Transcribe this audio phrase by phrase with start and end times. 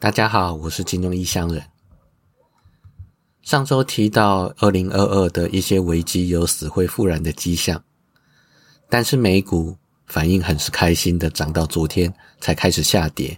[0.00, 1.60] 大家好，我是金融异乡人。
[3.42, 7.82] 上周提到二零二二的一些危机有死灰复燃的迹象，
[8.88, 9.76] 但是美股
[10.06, 13.36] 反应很是开心的，涨到昨天才开始下跌。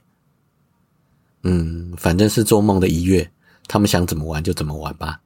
[1.45, 3.33] 嗯，反正是做梦的一月，
[3.67, 5.19] 他们想怎么玩就怎么玩吧。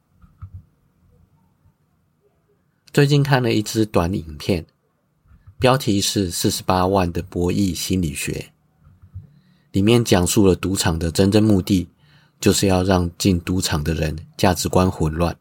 [2.93, 4.65] 最近看了一支短影片，
[5.59, 8.33] 标题是《四十八万的博弈心理学》。
[9.75, 11.89] 里面讲述了赌场的真正目的，
[12.39, 15.37] 就是要让进赌场的人价值观混乱，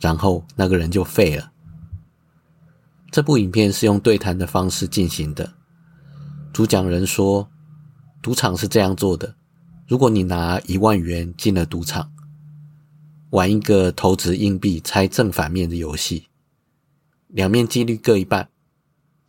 [0.00, 1.52] 然后那个人就废了。
[3.10, 5.52] 这部影片是用对谈的方式进行的。
[6.50, 7.46] 主讲人说，
[8.22, 9.34] 赌场是这样做的：
[9.86, 12.10] 如果你拿一万元进了赌场，
[13.28, 16.28] 玩一个投掷硬币猜正反面的游戏，
[17.26, 18.48] 两面几率各一半，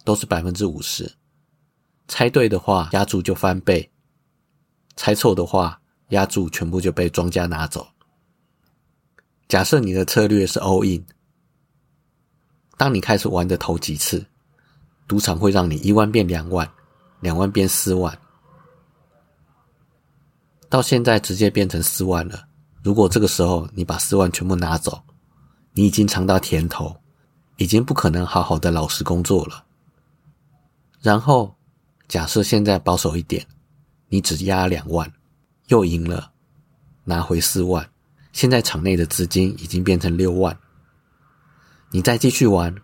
[0.06, 1.16] 都是百分之五十，
[2.08, 3.92] 猜对的话，押注就翻倍。
[4.96, 5.80] 猜错的话，
[6.10, 7.88] 押注全部就被庄家拿走。
[9.48, 11.06] 假设你的策略是 all in，
[12.78, 14.26] 当你开始玩的头几次，
[15.08, 16.70] 赌场会让你一万变两万，
[17.22, 18.20] 两万变四万，
[20.68, 22.46] 到现在直接变成四万了。
[22.84, 25.02] 如果这个时候你把四万全部拿走，
[25.74, 26.96] 你已经尝到甜头，
[27.58, 29.64] 已经不可能好好的老实工作了。
[31.02, 31.56] 然后
[32.08, 33.46] 假设现在保守一点。
[34.12, 35.14] 你只押两万，
[35.68, 36.32] 又赢了，
[37.04, 37.88] 拿回四万。
[38.34, 40.58] 现在场内的资金已经变成六万，
[41.92, 42.76] 你再继续玩，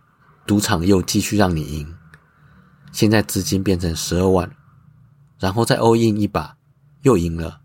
[0.46, 1.96] 赌场又继续让你赢。
[2.92, 4.56] 现在资金变成十二万，
[5.40, 6.56] 然后再 all in 一把，
[7.02, 7.60] 又赢了，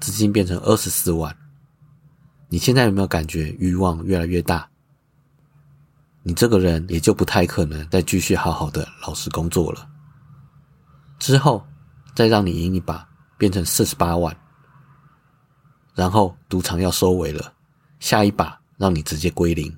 [0.00, 1.36] 资金变成二十四万。
[2.48, 4.68] 你现在有没有感觉欲望越来越大？
[6.24, 9.88] 你这个人也就不太可能再继续好好的老实工作了。
[11.20, 11.64] 之后。
[12.14, 14.36] 再让你赢一把，变成四十八万，
[15.94, 17.52] 然后赌场要收尾了，
[17.98, 19.76] 下一把让你直接归零。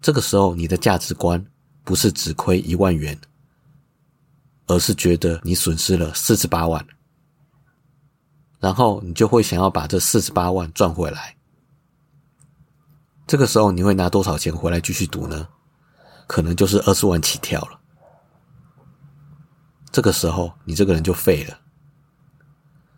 [0.00, 1.44] 这个时候，你的价值观
[1.84, 3.18] 不是只亏一万元，
[4.66, 6.84] 而是觉得你损失了四十八万，
[8.58, 11.36] 然后你就会想要把这四十八万赚回来。
[13.26, 15.48] 这个时候，你会拿多少钱回来继续赌呢？
[16.26, 17.78] 可能就是二十万起跳了。
[19.92, 21.60] 这个时候，你这个人就废了。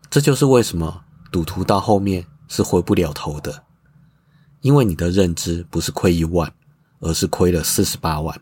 [0.08, 3.64] 这就是为什么赌徒到后面是回不了头的，
[4.60, 6.54] 因为你的认知不是亏一万，
[7.00, 8.40] 而是亏了四十八万。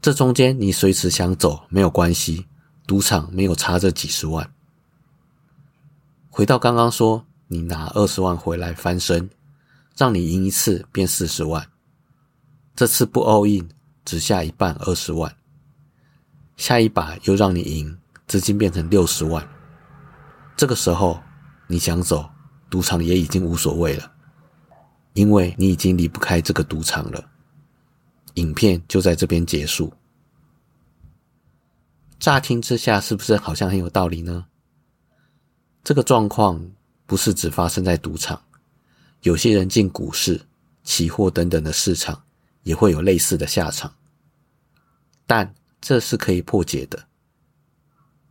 [0.00, 2.46] 这中间你随时想走没有关系，
[2.86, 4.48] 赌场没有差这几十万。
[6.30, 9.28] 回到刚刚说，你拿二十万回来翻身，
[9.96, 11.68] 让你赢一次变四十万，
[12.76, 13.68] 这次不 all in，
[14.04, 15.36] 只下一半二十万。
[16.56, 19.46] 下一把又让你赢，资金变成六十万。
[20.56, 21.20] 这个时候
[21.66, 22.28] 你想走，
[22.70, 24.12] 赌场也已经无所谓了，
[25.14, 27.30] 因为你已经离不开这个赌场了。
[28.34, 29.92] 影片就在这边结束。
[32.18, 34.46] 乍听之下，是不是好像很有道理呢？
[35.82, 36.70] 这个状况
[37.04, 38.40] 不是只发生在赌场，
[39.22, 40.40] 有些人进股市、
[40.84, 42.22] 期货等等的市场，
[42.62, 43.92] 也会有类似的下场。
[45.26, 45.52] 但
[45.82, 47.06] 这是可以破解的，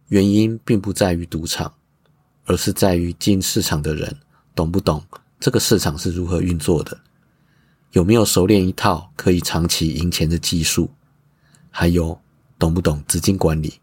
[0.08, 1.74] 原因并不在于赌场，
[2.46, 4.18] 而是在于进市场的人
[4.56, 5.04] 懂不懂
[5.38, 6.98] 这个市场是如何运作的，
[7.92, 10.90] 有没有熟练一套可以长期赢钱的技术，
[11.70, 12.18] 还有
[12.58, 13.82] 懂不懂资金管理。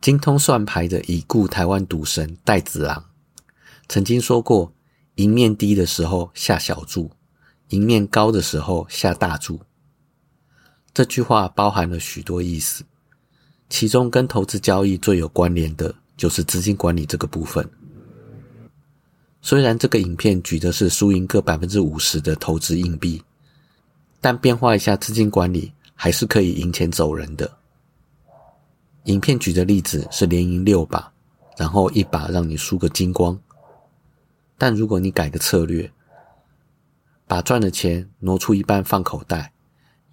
[0.00, 3.04] 精通算牌的已故台湾赌神戴子昂
[3.88, 4.72] 曾经说过
[5.16, 7.10] ：“赢面低的时候下小注，
[7.70, 9.60] 赢面高的时候下大注。”
[10.94, 12.84] 这句话包含了许多意思，
[13.68, 17.68] 其中跟投资交易最有关联的就是资金管理这个部分。
[19.42, 23.20] 虽然这个影片举的是输赢各百分之五十的投资硬币，
[24.20, 27.50] 但变化一下资金管理，还是可以赢钱走人的。
[29.06, 31.12] 影片举的例子是连赢六把，
[31.56, 33.36] 然后一把让你输个精光。
[34.56, 35.90] 但如果你改个策略，
[37.26, 39.50] 把赚的钱挪出一半放口袋。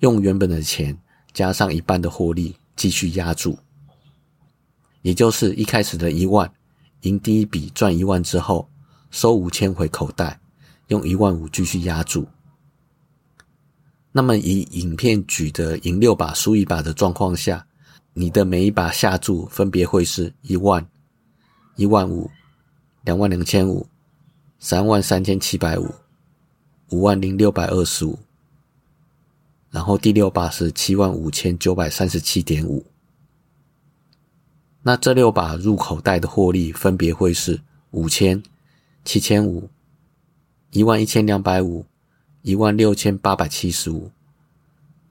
[0.02, 0.98] 用原本的钱
[1.32, 3.58] 加上一半的获利继续压注，
[5.04, 6.52] 也就是一开始的一万
[7.02, 8.68] 赢第一笔赚一万之后
[9.12, 10.40] 收五千回口袋，
[10.88, 12.28] 用一万五继续压注。
[14.12, 17.68] 那么以影片举的赢六把输一把的状况下，
[18.14, 20.86] 你的每一把下注分别会是一万、
[21.76, 22.30] 一万五、
[23.04, 23.88] 两万两千五、
[24.58, 25.94] 三万三千七百五、
[26.90, 28.18] 五万零六百二十五。
[29.72, 32.86] 然后第六把是七万五千九百三十七点五，
[34.84, 38.44] 那这六把入口袋的获利分别会是五千、
[39.06, 39.70] 七千五、
[40.72, 41.86] 一万一千两百五、
[42.42, 44.12] 一万六千八百七十五、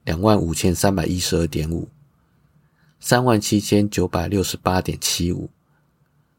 [0.03, 1.89] 两万五千三百一十二点五、
[2.99, 5.49] 三万七千九百六十八点七五。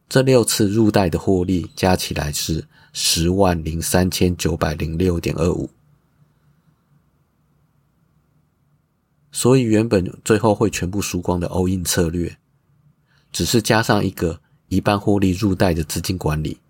[0.08, 5.68] 这六次入袋的获利加起来是十万零三千九百零六点二五。
[9.32, 12.38] 所以原本最后会全部输光的 all in 策略，
[13.32, 14.38] 只是加上一个
[14.68, 16.60] 一半获利入袋的资金管理，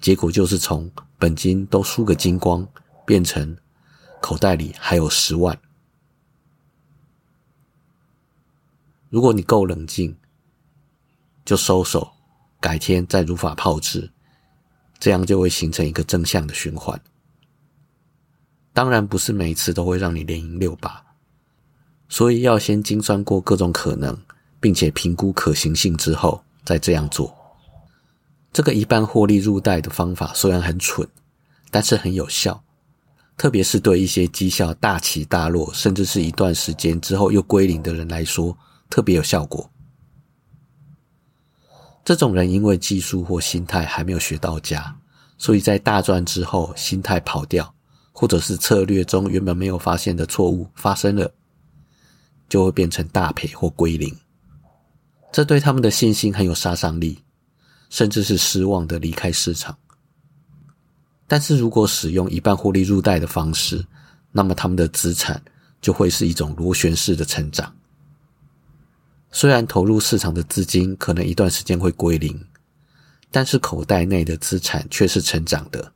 [0.00, 2.68] 结果就是从本金都输个精光，
[3.06, 3.56] 变成
[4.20, 5.58] 口袋里还有十万。
[9.08, 10.14] 如果你够冷静，
[11.44, 12.12] 就收手，
[12.60, 14.10] 改天再如法炮制，
[14.98, 17.00] 这样就会形成一个正向的循环。
[18.72, 21.03] 当然不是每次都会让你连赢六把。
[22.14, 24.16] 所以要先精算过各种可能，
[24.60, 27.34] 并且评估可行性之后再这样做。
[28.52, 31.04] 这个一半获利入袋的方法虽然很蠢，
[31.72, 32.62] 但是很有效，
[33.36, 38.56] 特别是对一些绩效大起大落，甚至是一段时间之后又归零的人来说，
[38.88, 39.68] 特别有效果。
[42.04, 44.96] 这种人因为技术或心态还没有学到家，
[45.36, 47.74] 所以在大赚之后心态跑掉，
[48.12, 51.28] 或者是策略中原本没有发现的错误发生了。
[52.48, 54.16] 就会变成大赔或归零，
[55.32, 57.18] 这对他们的信心很有杀伤力，
[57.90, 59.76] 甚至是失望的离开市场。
[61.26, 63.84] 但是如果使用一半获利入袋的方式，
[64.30, 65.42] 那么他们的资产
[65.80, 67.74] 就会是一种螺旋式的成长。
[69.32, 72.46] 虽然投入市场的资金可能一段时间会归零，
[73.30, 75.92] 但是口袋内的资产却是成长的。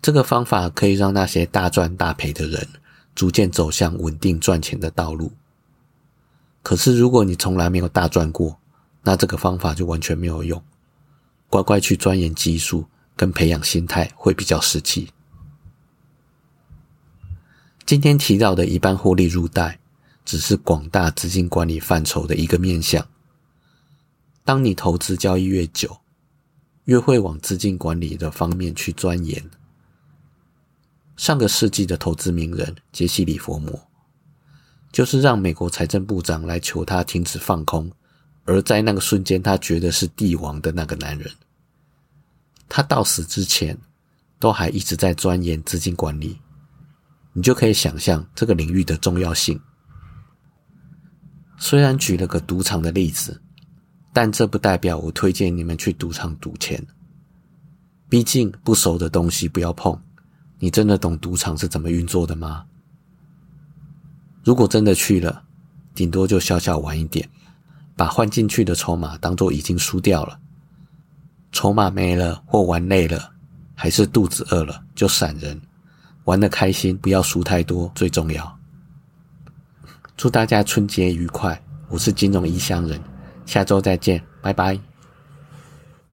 [0.00, 2.66] 这个方法可以让那些大赚大赔的人。
[3.14, 5.32] 逐渐走向稳定赚钱的道路。
[6.62, 8.58] 可是，如果你从来没有大赚过，
[9.02, 10.62] 那这个方法就完全没有用。
[11.48, 12.86] 乖乖去钻研技术
[13.16, 15.10] 跟培养心态会比较实际。
[17.84, 19.80] 今天提到的一半获利入袋，
[20.24, 23.06] 只是广大资金管理范畴的一个面向。
[24.44, 25.98] 当你投资交易越久，
[26.84, 29.50] 越会往资金管理的方面去钻研。
[31.22, 33.80] 上个世纪的投资名人杰西·里佛摩，
[34.90, 37.88] 就是让美国财政部长来求他停止放空，
[38.44, 41.30] 而在那个瞬间，他觉得是帝王的那个男人。
[42.68, 43.78] 他到死之前，
[44.40, 46.36] 都还一直在钻研资金管理。
[47.34, 49.60] 你就可以想象这个领域的重要性。
[51.56, 53.40] 虽然举了个赌场的例子，
[54.12, 56.84] 但这不代表我推荐你们去赌场赌钱。
[58.08, 59.96] 毕竟不熟的东西不要碰。
[60.62, 62.64] 你真的懂赌场是怎么运作的吗？
[64.44, 65.42] 如果真的去了，
[65.92, 67.28] 顶多就小小玩一点，
[67.96, 70.38] 把换进去的筹码当做已经输掉了。
[71.50, 73.32] 筹码没了或玩累了，
[73.74, 75.60] 还是肚子饿了就闪人，
[76.26, 78.56] 玩的开心，不要输太多最重要。
[80.16, 81.60] 祝大家春节愉快！
[81.88, 83.00] 我是金融异乡人，
[83.46, 84.91] 下周再见，拜拜。